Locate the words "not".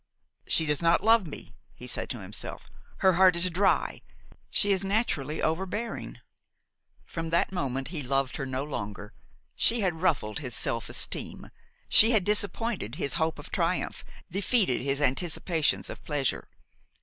0.81-1.03